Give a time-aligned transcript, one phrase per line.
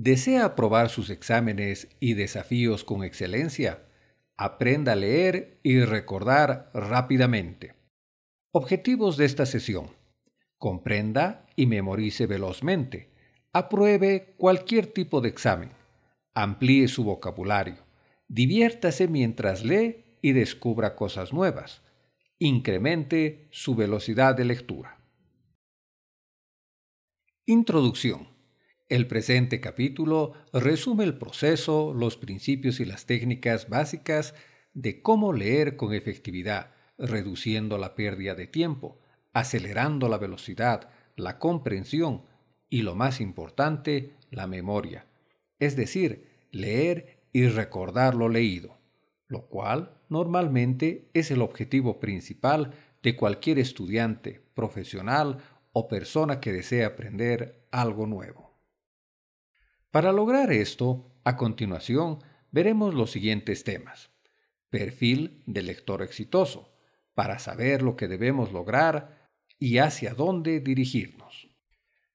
[0.00, 3.82] ¿Desea aprobar sus exámenes y desafíos con excelencia?
[4.36, 7.74] Aprenda a leer y recordar rápidamente.
[8.52, 9.90] Objetivos de esta sesión.
[10.56, 13.10] Comprenda y memorice velozmente.
[13.52, 15.72] Apruebe cualquier tipo de examen.
[16.32, 17.78] Amplíe su vocabulario.
[18.28, 21.82] Diviértase mientras lee y descubra cosas nuevas.
[22.38, 25.00] Incremente su velocidad de lectura.
[27.46, 28.37] Introducción.
[28.88, 34.34] El presente capítulo resume el proceso, los principios y las técnicas básicas
[34.72, 38.98] de cómo leer con efectividad, reduciendo la pérdida de tiempo,
[39.34, 42.22] acelerando la velocidad, la comprensión
[42.70, 45.04] y, lo más importante, la memoria,
[45.58, 48.78] es decir, leer y recordar lo leído,
[49.26, 55.40] lo cual normalmente es el objetivo principal de cualquier estudiante, profesional
[55.74, 58.47] o persona que desee aprender algo nuevo.
[59.90, 62.18] Para lograr esto, a continuación,
[62.50, 64.10] veremos los siguientes temas.
[64.68, 66.74] Perfil del lector exitoso,
[67.14, 71.48] para saber lo que debemos lograr y hacia dónde dirigirnos.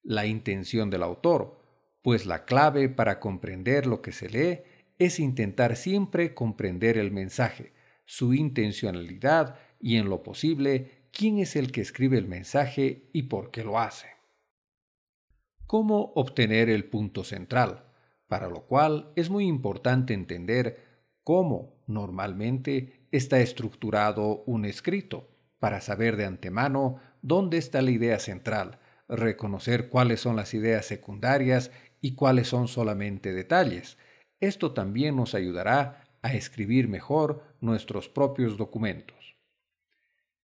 [0.03, 1.59] La intención del autor,
[2.03, 4.59] pues la clave para comprender lo que se lee
[4.99, 7.73] es intentar siempre comprender el mensaje,
[8.05, 13.49] su intencionalidad y en lo posible quién es el que escribe el mensaje y por
[13.49, 14.13] qué lo hace
[15.67, 17.85] cómo obtener el punto central,
[18.27, 20.83] para lo cual es muy importante entender
[21.23, 28.79] cómo normalmente está estructurado un escrito, para saber de antemano dónde está la idea central,
[29.07, 33.97] reconocer cuáles son las ideas secundarias y cuáles son solamente detalles.
[34.39, 39.37] Esto también nos ayudará a escribir mejor nuestros propios documentos.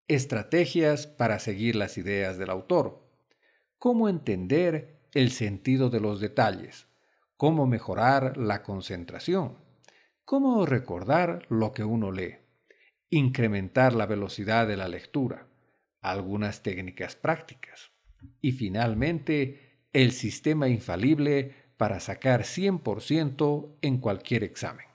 [0.07, 3.03] Estrategias para seguir las ideas del autor.
[3.77, 6.87] Cómo entender el sentido de los detalles,
[7.37, 9.57] cómo mejorar la concentración,
[10.25, 12.37] cómo recordar lo que uno lee,
[13.09, 15.47] incrementar la velocidad de la lectura,
[16.01, 17.91] algunas técnicas prácticas
[18.41, 24.87] y finalmente el sistema infalible para sacar 100% en cualquier examen.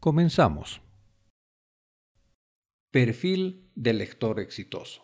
[0.00, 0.82] Comenzamos.
[2.90, 5.03] Perfil del lector exitoso.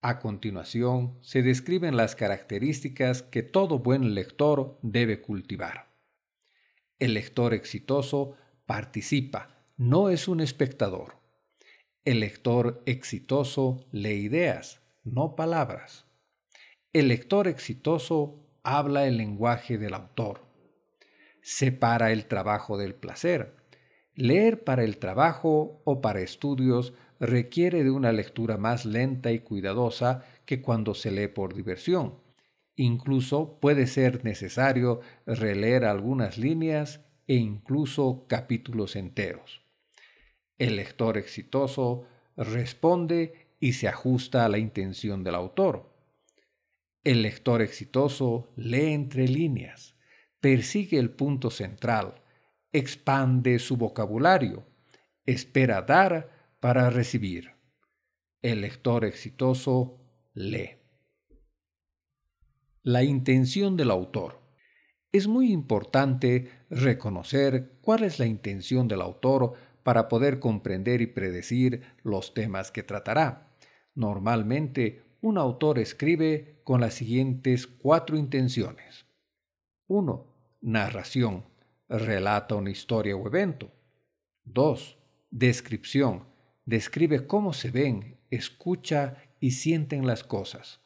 [0.00, 5.88] A continuación, se describen las características que todo buen lector debe cultivar.
[7.00, 11.16] El lector exitoso participa, no es un espectador.
[12.04, 16.06] El lector exitoso lee ideas, no palabras.
[16.92, 20.42] El lector exitoso habla el lenguaje del autor.
[21.42, 23.56] Separa el trabajo del placer.
[24.14, 30.24] Leer para el trabajo o para estudios requiere de una lectura más lenta y cuidadosa
[30.44, 32.14] que cuando se lee por diversión.
[32.76, 39.62] Incluso puede ser necesario releer algunas líneas e incluso capítulos enteros.
[40.58, 45.92] El lector exitoso responde y se ajusta a la intención del autor.
[47.04, 49.96] El lector exitoso lee entre líneas,
[50.40, 52.22] persigue el punto central,
[52.72, 54.66] expande su vocabulario,
[55.26, 57.52] espera dar para recibir.
[58.42, 60.00] El lector exitoso
[60.34, 60.76] lee.
[62.82, 64.40] La intención del autor.
[65.12, 71.82] Es muy importante reconocer cuál es la intención del autor para poder comprender y predecir
[72.02, 73.56] los temas que tratará.
[73.94, 79.06] Normalmente, un autor escribe con las siguientes cuatro intenciones.
[79.86, 80.26] 1.
[80.60, 81.44] Narración.
[81.88, 83.72] Relata una historia o evento.
[84.44, 84.98] 2.
[85.30, 86.28] Descripción
[86.68, 90.82] describe cómo se ven, escucha y sienten las cosas.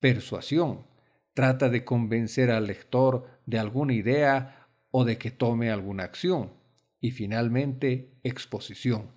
[0.00, 0.86] Persuasión
[1.32, 6.52] trata de convencer al lector de alguna idea o de que tome alguna acción.
[7.00, 9.12] Y finalmente, exposición.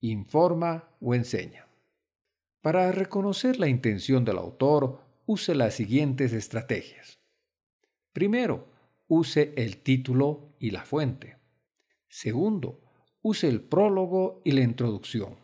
[0.00, 1.66] Informa o enseña.
[2.60, 7.18] Para reconocer la intención del autor, use las siguientes estrategias.
[8.12, 8.68] Primero,
[9.08, 11.38] use el título y la fuente.
[12.08, 12.89] Segundo,
[13.22, 15.36] use el prólogo y la introducción.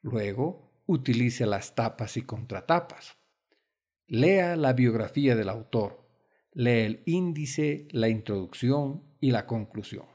[0.00, 3.16] Luego, utilice las tapas y contratapas.
[4.06, 6.02] Lea la biografía del autor.
[6.52, 10.06] Lea el índice, la introducción y la conclusión.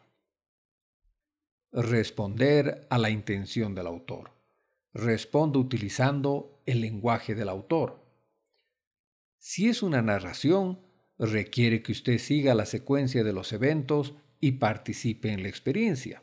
[1.72, 4.32] Responder a la intención del autor.
[4.94, 8.06] Responda utilizando el lenguaje del autor.
[9.38, 10.82] Si es una narración,
[11.18, 16.22] requiere que usted siga la secuencia de los eventos y participe en la experiencia.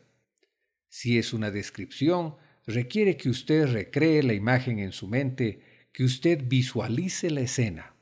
[0.87, 2.35] Si es una descripción,
[2.65, 7.95] requiere que usted recree la imagen en su mente, que usted visualice la escena.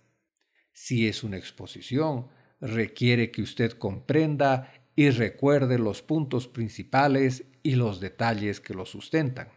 [0.71, 2.27] Si es una exposición,
[2.59, 9.49] requiere que usted comprenda y recuerde los puntos principales y los detalles que lo sustentan.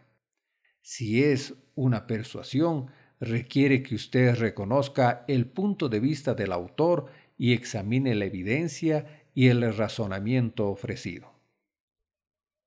[0.81, 2.87] Si es una persuasión,
[3.19, 7.07] requiere que usted reconozca el punto de vista del autor
[7.37, 11.36] y examine la evidencia y el razonamiento ofrecido.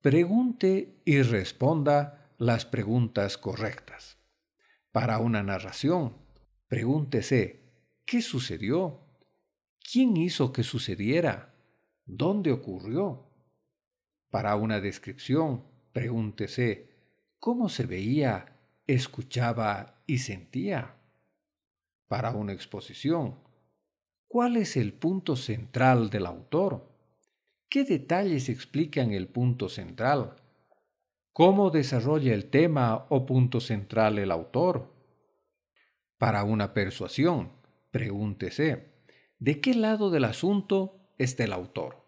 [0.01, 4.17] Pregunte y responda las preguntas correctas.
[4.91, 6.17] Para una narración,
[6.67, 7.71] pregúntese,
[8.03, 9.01] ¿qué sucedió?
[9.79, 11.53] ¿Quién hizo que sucediera?
[12.03, 13.29] ¿Dónde ocurrió?
[14.31, 16.89] Para una descripción, pregúntese,
[17.37, 18.57] ¿cómo se veía,
[18.87, 20.95] escuchaba y sentía?
[22.07, 23.35] Para una exposición,
[24.27, 26.90] ¿cuál es el punto central del autor?
[27.71, 30.35] ¿Qué detalles explican el punto central?
[31.31, 34.93] ¿Cómo desarrolla el tema o punto central el autor?
[36.17, 37.53] Para una persuasión,
[37.89, 38.91] pregúntese,
[39.39, 42.05] ¿de qué lado del asunto está el autor?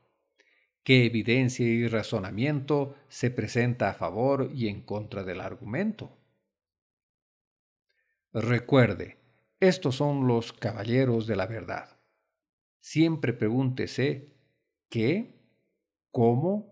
[0.84, 6.18] ¿Qué evidencia y razonamiento se presenta a favor y en contra del argumento?
[8.34, 9.18] Recuerde,
[9.62, 12.02] estos son los caballeros de la verdad.
[12.82, 14.36] Siempre pregúntese
[14.90, 15.40] qué,
[16.14, 16.72] cómo,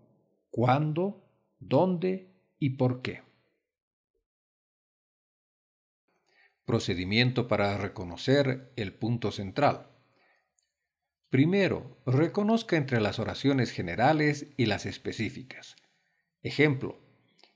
[0.50, 1.28] cuándo,
[1.58, 3.22] dónde y por qué.
[6.64, 9.88] Procedimiento para reconocer el punto central.
[11.28, 15.74] Primero, reconozca entre las oraciones generales y las específicas.
[16.44, 17.00] Ejemplo,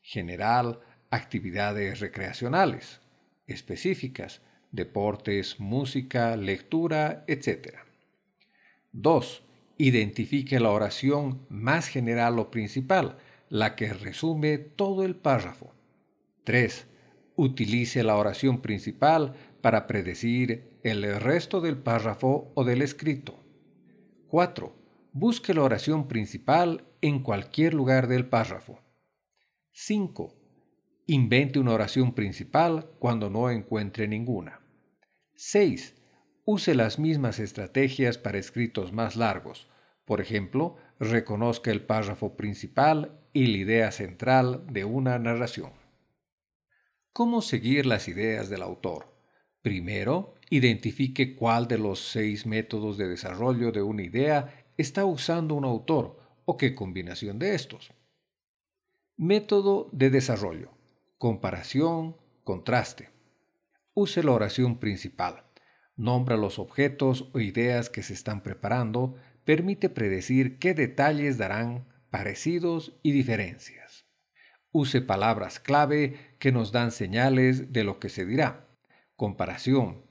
[0.03, 0.81] general,
[1.11, 3.01] actividades recreacionales,
[3.47, 4.43] específicas,
[4.73, 7.77] deportes, música, lectura, etc.
[8.91, 9.46] 2.
[9.79, 13.19] Identifique la oración más general o principal,
[13.51, 15.75] la que resume todo el párrafo.
[16.45, 16.87] 3.
[17.37, 23.39] Utilice la oración principal para predecir el resto del párrafo o del escrito.
[24.29, 24.75] 4.
[25.13, 28.81] Busque la oración principal en cualquier lugar del párrafo.
[29.73, 30.35] 5.
[31.07, 34.61] Invente una oración principal cuando no encuentre ninguna.
[35.35, 35.96] 6.
[36.49, 39.67] Use las mismas estrategias para escritos más largos.
[40.05, 45.73] Por ejemplo, reconozca el párrafo principal y la idea central de una narración.
[47.13, 49.13] ¿Cómo seguir las ideas del autor?
[49.61, 55.65] Primero, identifique cuál de los seis métodos de desarrollo de una idea está usando un
[55.65, 57.93] autor o qué combinación de estos.
[59.17, 60.71] Método de desarrollo.
[61.19, 63.09] Comparación, contraste.
[63.95, 65.46] Use la oración principal.
[65.97, 72.99] Nombra los objetos o ideas que se están preparando, permite predecir qué detalles darán parecidos
[73.03, 74.07] y diferencias.
[74.73, 78.69] Use palabras clave que nos dan señales de lo que se dirá.
[79.17, 80.05] Comparación.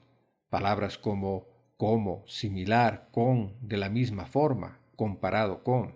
[0.48, 5.94] Palabras como como, similar, con, de la misma forma, comparado con.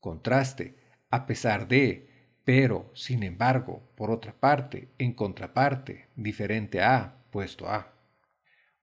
[0.00, 0.76] Contraste.
[1.10, 7.97] A pesar de, pero, sin embargo, por otra parte, en contraparte, diferente a, puesto a.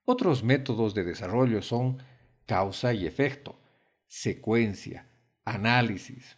[0.06, 1.98] Otros métodos de desarrollo son
[2.46, 3.60] causa y efecto,
[4.08, 5.10] secuencia,
[5.44, 6.38] análisis,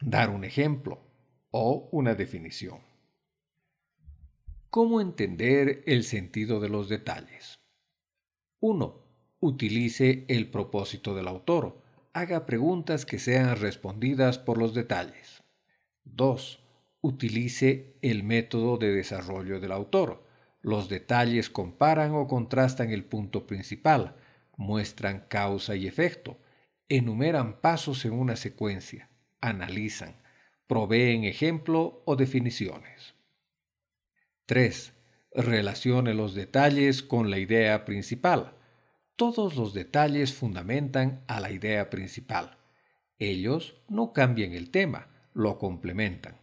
[0.00, 1.00] dar un ejemplo
[1.50, 2.78] o una definición.
[4.70, 7.60] ¿Cómo entender el sentido de los detalles?
[8.60, 9.04] 1.
[9.40, 11.80] Utilice el propósito del autor.
[12.12, 15.42] Haga preguntas que sean respondidas por los detalles.
[16.04, 16.60] 2.
[17.02, 20.23] Utilice el método de desarrollo del autor.
[20.64, 24.16] Los detalles comparan o contrastan el punto principal,
[24.56, 26.38] muestran causa y efecto,
[26.88, 29.10] enumeran pasos en una secuencia,
[29.42, 30.16] analizan,
[30.66, 33.14] proveen ejemplo o definiciones.
[34.46, 34.94] 3.
[35.32, 38.54] Relacione los detalles con la idea principal.
[39.16, 42.56] Todos los detalles fundamentan a la idea principal.
[43.18, 46.40] Ellos no cambian el tema, lo complementan.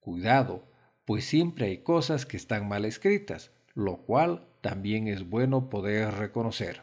[0.00, 0.68] Cuidado,
[1.04, 6.82] pues siempre hay cosas que están mal escritas, lo cual también es bueno poder reconocer.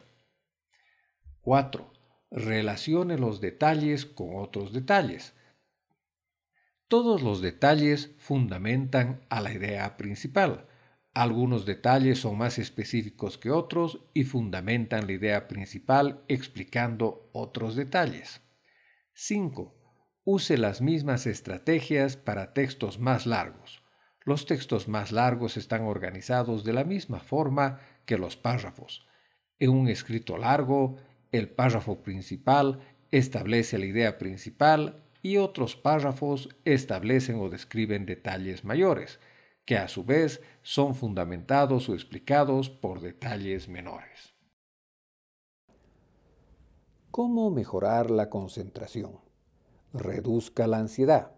[1.40, 1.92] 4
[2.30, 5.34] relacione los detalles con otros detalles.
[6.88, 10.66] Todos los detalles fundamentan a la idea principal.
[11.14, 18.40] Algunos detalles son más específicos que otros y fundamentan la idea principal explicando otros detalles.
[19.14, 19.74] 5.
[20.24, 23.82] Use las mismas estrategias para textos más largos.
[24.28, 29.06] Los textos más largos están organizados de la misma forma que los párrafos.
[29.58, 30.96] En un escrito largo,
[31.32, 32.78] el párrafo principal
[33.10, 39.18] establece la idea principal y otros párrafos establecen o describen detalles mayores,
[39.64, 44.34] que a su vez son fundamentados o explicados por detalles menores.
[47.10, 49.20] ¿Cómo mejorar la concentración?
[49.94, 51.37] Reduzca la ansiedad.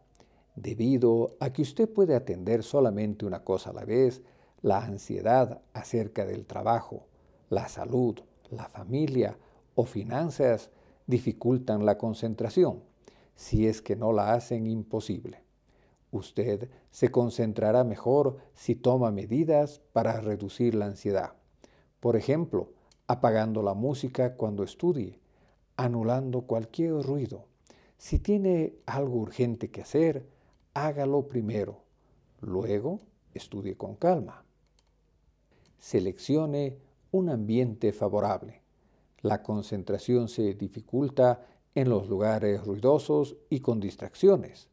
[0.63, 4.21] Debido a que usted puede atender solamente una cosa a la vez,
[4.61, 7.07] la ansiedad acerca del trabajo,
[7.49, 9.39] la salud, la familia
[9.75, 10.69] o finanzas
[11.07, 12.83] dificultan la concentración,
[13.37, 15.45] si es que no la hacen imposible.
[16.11, 21.33] Usted se concentrará mejor si toma medidas para reducir la ansiedad.
[22.01, 22.75] Por ejemplo,
[23.07, 25.21] apagando la música cuando estudie,
[25.79, 27.47] anulando cualquier ruido.
[27.97, 30.27] Si tiene algo urgente que hacer,
[30.75, 31.83] hágalo primero.
[32.41, 33.01] Luego,
[33.35, 34.45] estudie con calma.
[35.79, 36.77] Seleccione
[37.13, 38.63] un ambiente favorable.
[39.23, 44.69] La concentración se dificulta en los lugares ruidosos y con distracciones.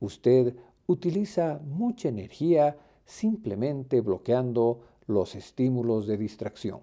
[0.00, 0.54] Usted
[0.86, 6.80] utiliza mucha energía simplemente bloqueando los estímulos de distracción.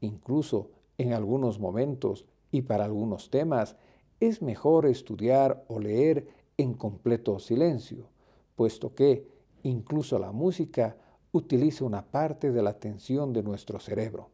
[0.00, 3.76] Incluso en algunos momentos y para algunos temas
[4.20, 8.08] es mejor estudiar o leer en completo silencio,
[8.56, 9.26] puesto que
[9.62, 10.96] incluso la música
[11.32, 14.30] utiliza una parte de la atención de nuestro cerebro,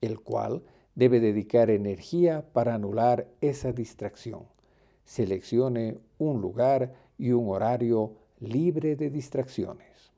[0.00, 0.62] el cual
[0.94, 4.44] debe dedicar energía para anular esa distracción.
[5.04, 10.12] Seleccione un lugar y un horario libre de distracciones.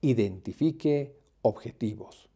[0.00, 2.28] Identifique objetivos.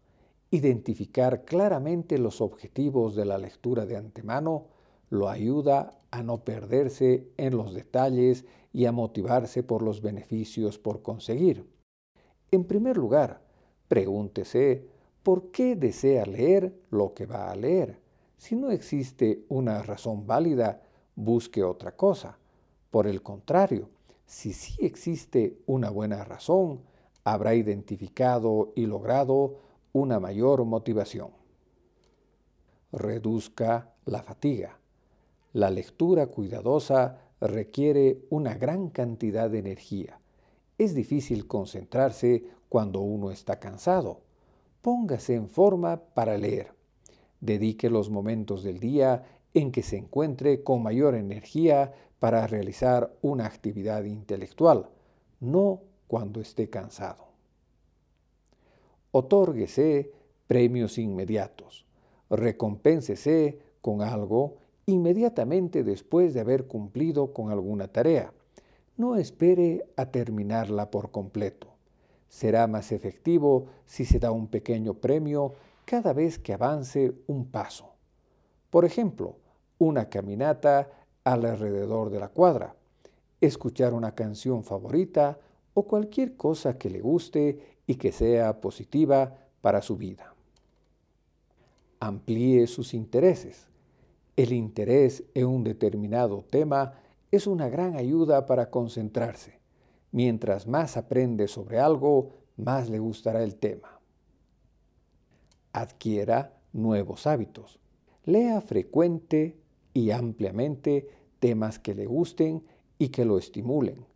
[0.51, 4.67] Identificar claramente los objetivos de la lectura de antemano
[5.11, 11.03] lo ayuda a no perderse en los detalles y a motivarse por los beneficios por
[11.03, 11.67] conseguir.
[12.51, 13.43] En primer lugar,
[13.89, 14.89] pregúntese
[15.23, 18.01] por qué desea leer lo que va a leer.
[18.37, 20.83] Si no existe una razón válida,
[21.15, 22.39] busque otra cosa.
[22.91, 23.91] Por el contrario,
[24.25, 26.83] si sí existe una buena razón,
[27.25, 29.59] habrá identificado y logrado
[29.93, 31.31] una mayor motivación.
[32.93, 34.80] Reduzca la fatiga.
[35.53, 40.21] La lectura cuidadosa requiere una gran cantidad de energía.
[40.79, 44.21] Es difícil concentrarse cuando uno está cansado.
[44.81, 46.73] Póngase en forma para leer.
[47.41, 53.47] Dedique los momentos del día en que se encuentre con mayor energía para realizar una
[53.47, 54.89] actividad intelectual,
[55.41, 57.25] no cuando esté cansado.
[59.11, 60.13] Otórguese
[60.47, 61.87] premios inmediatos.
[62.29, 64.59] Recompénsese con algo
[64.91, 68.33] inmediatamente después de haber cumplido con alguna tarea.
[68.97, 71.69] No espere a terminarla por completo.
[72.29, 75.55] Será más efectivo si se da un pequeño premio
[75.85, 77.95] cada vez que avance un paso.
[78.71, 79.37] Por ejemplo,
[79.79, 80.91] una caminata
[81.25, 82.77] alrededor de la cuadra,
[83.41, 85.39] escuchar una canción favorita
[85.75, 90.35] o cualquier cosa que le guste y que sea positiva para su vida.
[91.99, 93.70] Amplíe sus intereses.
[94.41, 96.95] El interés en un determinado tema
[97.31, 99.61] es una gran ayuda para concentrarse.
[100.13, 104.01] Mientras más aprende sobre algo, más le gustará el tema.
[105.75, 107.81] Adquiera nuevos hábitos.
[108.25, 109.59] Lea frecuente
[109.93, 112.65] y ampliamente temas que le gusten
[112.99, 114.07] y que lo estimulen.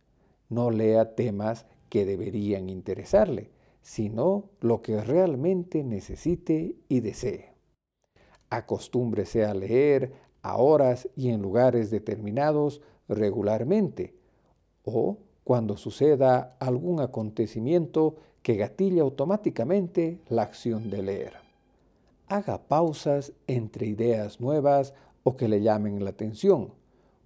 [0.49, 3.51] No lea temas que deberían interesarle,
[3.83, 7.54] sino lo que realmente necesite y desee.
[8.49, 14.15] Acostúmbrese a leer a horas y en lugares determinados regularmente
[14.83, 21.33] o cuando suceda algún acontecimiento que gatille automáticamente la acción de leer.
[22.27, 26.73] Haga pausas entre ideas nuevas o que le llamen la atención.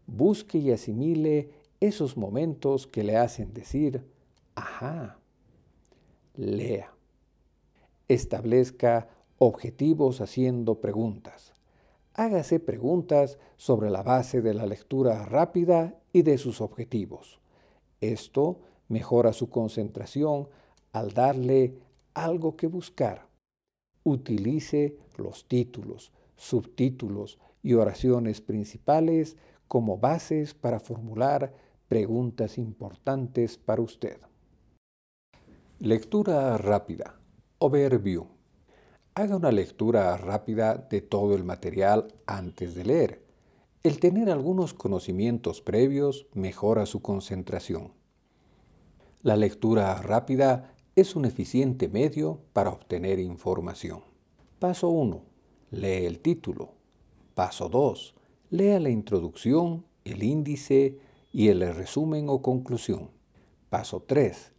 [0.07, 4.05] Busque y asimile esos momentos que le hacen decir,
[4.55, 5.19] ajá,
[6.35, 6.93] lea.
[8.07, 9.09] Establezca
[9.39, 11.53] objetivos haciendo preguntas.
[12.13, 17.39] Hágase preguntas sobre la base de la lectura rápida y de sus objetivos.
[18.01, 20.49] Esto mejora su concentración
[20.91, 21.79] al darle
[22.13, 23.27] algo que buscar.
[24.03, 31.53] Utilice los títulos, subtítulos y oraciones principales como bases para formular
[31.87, 34.19] preguntas importantes para usted.
[35.79, 37.19] Lectura rápida.
[37.59, 38.38] Overview.
[39.19, 43.25] Haga una lectura rápida de todo el material antes de leer
[43.83, 47.91] el tener algunos conocimientos previos mejora su concentración.
[49.21, 54.03] La lectura rápida es un eficiente medio para obtener información.
[54.57, 55.21] Paso 1.
[55.71, 56.75] Lee el título.
[57.33, 58.15] Paso 2.
[58.51, 60.97] Lea la introducción, el índice
[61.33, 63.09] y el resumen o conclusión.
[63.69, 64.53] Paso 3.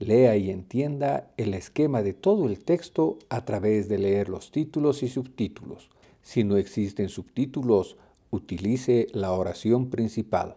[0.00, 5.02] Lea y entienda el esquema de todo el texto a través de leer los títulos
[5.02, 5.90] y subtítulos.
[6.22, 7.98] Si no existen subtítulos,
[8.30, 10.54] utilice la oración principal.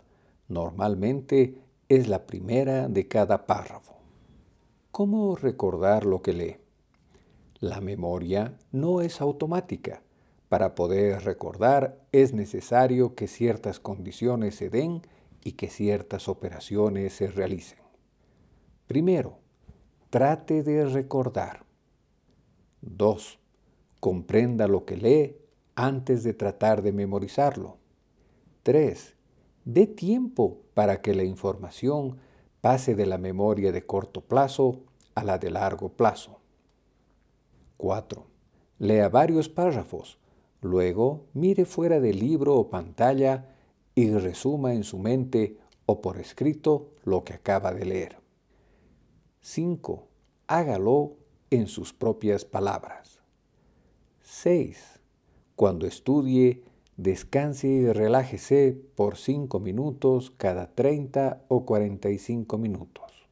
[0.47, 1.57] Normalmente
[1.89, 3.97] es la primera de cada párrafo.
[4.91, 6.55] ¿Cómo recordar lo que lee?
[7.59, 10.03] La memoria no es automática.
[10.47, 15.01] Para poder recordar es necesario que ciertas condiciones se den
[15.43, 17.82] y que ciertas operaciones se realicen.
[18.93, 19.39] Primero,
[20.11, 21.65] trate de recordar.
[22.81, 23.39] 2.
[23.99, 25.35] Comprenda lo que lee
[25.73, 27.77] antes de tratar de memorizarlo.
[28.61, 29.15] 3.
[29.65, 32.17] Dé tiempo para que la información
[32.61, 34.81] pase de la memoria de corto plazo
[35.15, 36.39] a la de largo plazo.
[37.77, 38.27] 4.
[38.77, 40.19] Lea varios párrafos,
[40.61, 43.55] luego mire fuera del libro o pantalla
[43.95, 45.57] y resuma en su mente
[45.87, 48.22] o por escrito lo que acaba de leer.
[49.45, 50.07] 5.
[50.47, 51.17] Hágalo
[51.49, 53.19] en sus propias palabras.
[54.21, 55.01] 6.
[55.57, 56.63] Cuando estudie,
[56.95, 63.27] descanse y relájese por 5 minutos cada 30 o 45 minutos.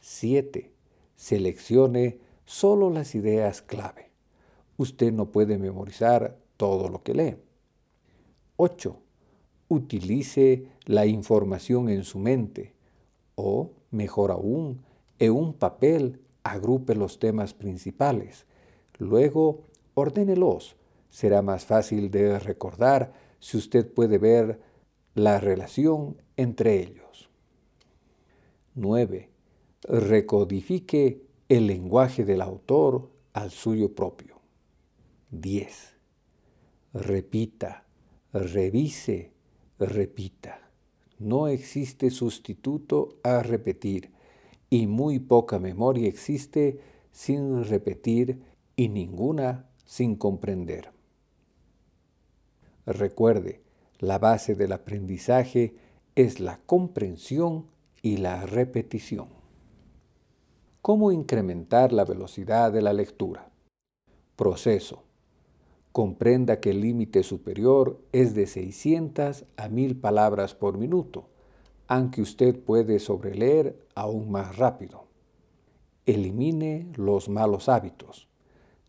[0.00, 0.72] 7.
[1.14, 4.10] Seleccione solo las ideas clave.
[4.78, 7.36] Usted no puede memorizar todo lo que lee.
[8.56, 8.98] 8.
[9.68, 12.72] Utilice la información en su mente
[13.34, 14.87] o, mejor aún,
[15.18, 18.46] en un papel agrupe los temas principales.
[18.98, 20.76] Luego, ordénelos.
[21.10, 24.60] Será más fácil de recordar si usted puede ver
[25.14, 27.30] la relación entre ellos.
[28.74, 29.30] 9.
[29.82, 34.40] Recodifique el lenguaje del autor al suyo propio.
[35.30, 35.96] 10.
[36.94, 37.84] Repita,
[38.32, 39.32] revise,
[39.78, 40.70] repita.
[41.18, 44.12] No existe sustituto a repetir
[44.70, 48.42] y muy poca memoria existe sin repetir
[48.76, 50.90] y ninguna sin comprender.
[52.86, 53.62] Recuerde,
[53.98, 55.74] la base del aprendizaje
[56.14, 57.66] es la comprensión
[58.02, 59.28] y la repetición.
[60.82, 63.50] ¿Cómo incrementar la velocidad de la lectura?
[64.36, 65.04] Proceso.
[65.92, 71.28] Comprenda que el límite superior es de 600 a 1000 palabras por minuto
[71.88, 75.06] aunque usted puede sobreleer aún más rápido.
[76.04, 78.28] Elimine los malos hábitos.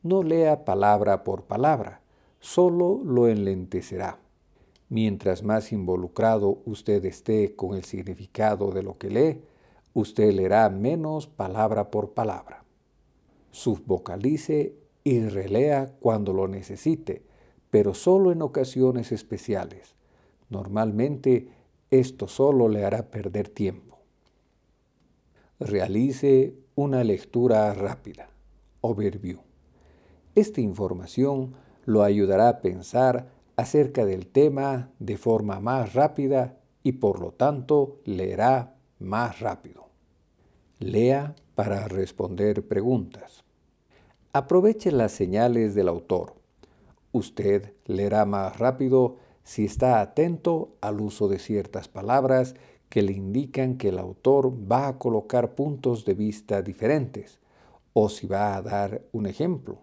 [0.03, 2.01] No lea palabra por palabra,
[2.39, 4.19] solo lo enlentecerá.
[4.89, 9.41] Mientras más involucrado usted esté con el significado de lo que lee,
[9.93, 12.65] usted leerá menos palabra por palabra.
[13.51, 17.23] Subvocalice y relea cuando lo necesite,
[17.69, 19.95] pero solo en ocasiones especiales.
[20.49, 21.58] Normalmente
[21.91, 23.99] esto solo le hará perder tiempo.
[25.59, 28.29] Realice una lectura rápida,
[28.81, 29.39] overview.
[30.35, 37.19] Esta información lo ayudará a pensar acerca del tema de forma más rápida y por
[37.19, 39.89] lo tanto leerá más rápido.
[40.79, 43.43] Lea para responder preguntas.
[44.31, 46.35] Aproveche las señales del autor.
[47.11, 49.17] Usted leerá más rápido
[49.49, 52.53] si está atento al uso de ciertas palabras
[52.87, 57.39] que le indican que el autor va a colocar puntos de vista diferentes
[57.93, 59.79] o si va a dar un ejemplo,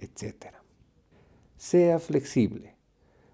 [0.00, 0.48] etc.
[1.56, 2.76] Sea flexible.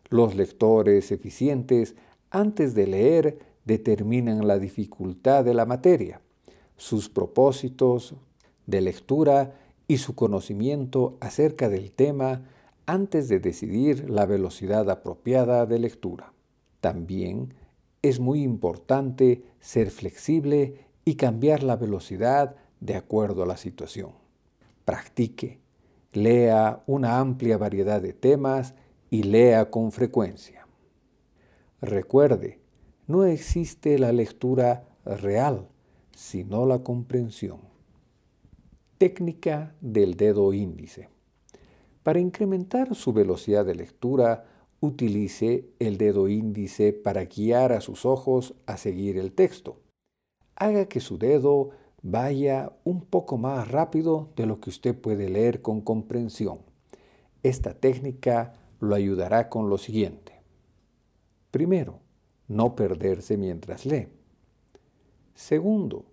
[0.08, 1.96] Los lectores eficientes
[2.30, 6.20] antes de leer determinan la dificultad de la materia,
[6.76, 8.14] sus propósitos
[8.66, 9.56] de lectura
[9.88, 12.44] y su conocimiento acerca del tema
[12.86, 16.32] antes de decidir la velocidad apropiada de lectura.
[16.80, 17.54] También
[18.02, 24.12] es muy importante ser flexible y cambiar la velocidad de acuerdo a la situación.
[24.84, 25.60] Practique,
[26.12, 28.74] lea una amplia variedad de temas
[29.10, 30.66] y lea con frecuencia.
[31.80, 32.60] Recuerde,
[33.06, 35.68] no existe la lectura real,
[36.14, 37.60] sino la comprensión.
[38.98, 41.08] Técnica del dedo índice.
[42.02, 44.46] Para incrementar su velocidad de lectura,
[44.80, 49.80] utilice el dedo índice para guiar a sus ojos a seguir el texto.
[50.56, 51.70] Haga que su dedo
[52.02, 56.60] vaya un poco más rápido de lo que usted puede leer con comprensión.
[57.42, 60.40] Esta técnica lo ayudará con lo siguiente.
[61.50, 62.00] Primero,
[62.48, 64.08] no perderse mientras lee.
[65.34, 66.04] Segundo,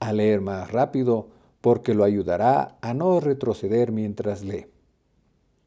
[0.00, 1.28] a leer más rápido
[1.60, 4.66] porque lo ayudará a no retroceder mientras lee.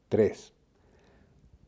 [0.08, 0.52] 3.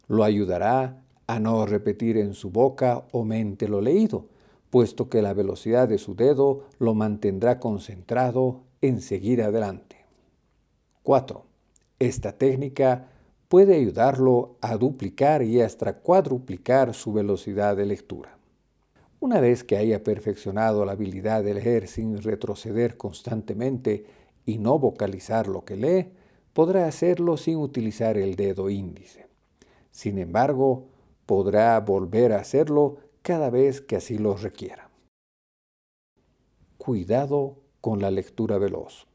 [0.08, 4.26] Lo ayudará a no repetir en su boca o mente lo leído,
[4.70, 9.96] puesto que la velocidad de su dedo lo mantendrá concentrado en seguir adelante.
[11.02, 11.44] 4.
[11.98, 13.08] Esta técnica
[13.48, 18.38] puede ayudarlo a duplicar y hasta cuadruplicar su velocidad de lectura.
[19.18, 24.06] Una vez que haya perfeccionado la habilidad de leer sin retroceder constantemente
[24.46, 26.12] y no vocalizar lo que lee,
[26.52, 29.26] podrá hacerlo sin utilizar el dedo índice.
[29.90, 30.88] Sin embargo,
[31.26, 34.90] podrá volver a hacerlo cada vez que así lo requiera.
[36.78, 39.06] Cuidado con la lectura veloz.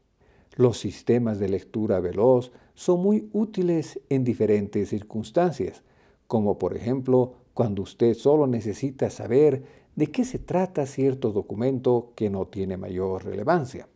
[0.54, 5.82] Los sistemas de lectura veloz son muy útiles en diferentes circunstancias,
[6.26, 9.64] como por ejemplo cuando usted solo necesita saber
[9.96, 13.88] de qué se trata cierto documento que no tiene mayor relevancia.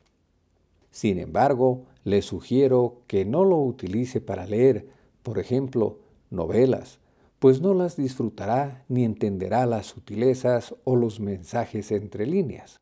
[0.90, 4.88] Sin embargo, le sugiero que no lo utilice para leer,
[5.22, 5.98] por ejemplo,
[6.30, 6.98] novelas,
[7.38, 12.76] pues no las disfrutará ni entenderá las sutilezas o los mensajes entre líneas.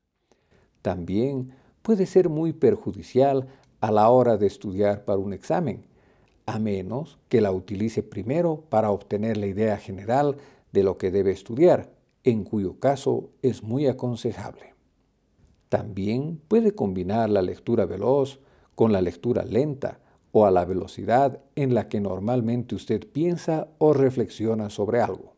[0.82, 1.52] También
[1.82, 3.48] puede ser muy perjudicial
[3.80, 5.86] a la hora de estudiar para un examen,
[6.46, 10.36] a menos que la utilice primero para obtener la idea general
[10.72, 11.92] de lo que debe estudiar,
[12.24, 14.74] en cuyo caso es muy aconsejable.
[15.68, 18.40] También puede combinar la lectura veloz
[18.78, 19.98] con la lectura lenta
[20.30, 25.34] o a la velocidad en la que normalmente usted piensa o reflexiona sobre algo.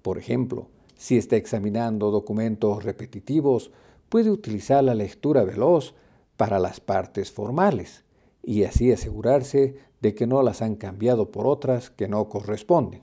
[0.00, 3.72] Por ejemplo, si está examinando documentos repetitivos,
[4.08, 5.94] puede utilizar la lectura veloz
[6.38, 8.06] para las partes formales
[8.42, 13.02] y así asegurarse de que no las han cambiado por otras que no corresponden.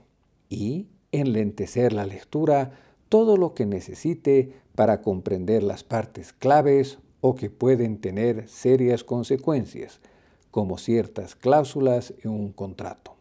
[0.50, 2.72] Y enlentecer la lectura
[3.08, 10.02] todo lo que necesite para comprender las partes claves o que pueden tener serias consecuencias,
[10.50, 13.16] como ciertas cláusulas en un contrato.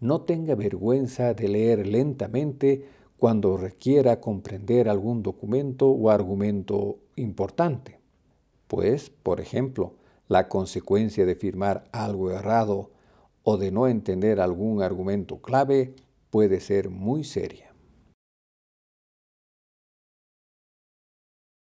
[0.00, 2.84] No tenga vergüenza de leer lentamente
[3.16, 7.98] cuando requiera comprender algún documento o argumento importante.
[8.66, 9.94] Pues, por ejemplo,
[10.28, 12.90] la consecuencia de firmar algo errado
[13.42, 15.94] o de no entender algún argumento clave
[16.30, 17.65] puede ser muy seria.